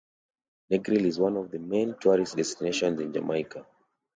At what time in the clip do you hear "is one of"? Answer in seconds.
1.05-1.51